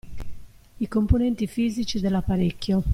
[0.79, 2.81] I componenti fisici dell'apparecchio.